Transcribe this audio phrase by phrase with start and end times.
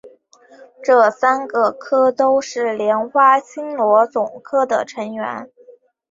[0.83, 5.47] 这三个科都是莲花青螺总科的成员。